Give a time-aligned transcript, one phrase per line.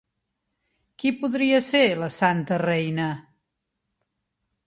[1.01, 3.07] Qui podria ser la santa reina?